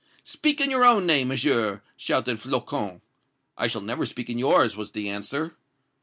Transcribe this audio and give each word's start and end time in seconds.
"'Speak 0.23 0.59
in 0.59 0.71
your 0.71 0.83
own 0.83 1.05
name, 1.05 1.27
Monsieur!' 1.27 1.83
shouted 1.95 2.39
Flocon. 2.39 3.01
"'I 3.55 3.67
shall 3.67 3.81
never 3.81 4.07
speak 4.07 4.31
in 4.31 4.39
yours!' 4.39 4.75
was 4.75 4.93
the 4.93 5.07
answer. 5.09 5.55